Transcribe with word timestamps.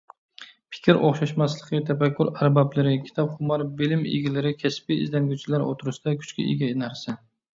پىكىر 0.75 0.99
ئوخشاشماسلىقى 1.07 1.81
تەپەككۇر 1.89 2.31
ئەربابلىرى، 2.31 2.95
كىتاپخۇمار 3.09 3.65
بىلىم 3.81 4.01
ئىگىلىرى، 4.13 4.55
كەسپىي 4.65 5.03
ئىزدەنگۈچىلەر 5.03 5.67
ئوتتۇرسىدا 5.67 6.17
كۈچكە 6.23 6.47
ئىگە 6.53 6.71
نەرسە. 6.85 7.19